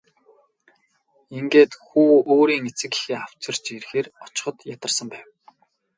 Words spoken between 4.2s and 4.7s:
очиход